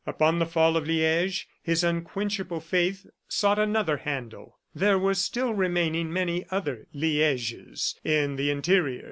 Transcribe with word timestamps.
Upon 0.07 0.39
the 0.39 0.47
fall 0.47 0.75
of 0.77 0.87
Liege, 0.87 1.47
his 1.61 1.83
unquenchable 1.83 2.59
faith 2.59 3.05
sought 3.27 3.59
another 3.59 3.97
handle. 3.97 4.57
There 4.73 4.97
were 4.97 5.13
still 5.13 5.53
remaining 5.53 6.11
many 6.11 6.43
other 6.49 6.87
Lieges 6.91 7.93
in 8.03 8.35
the 8.35 8.49
interior. 8.49 8.99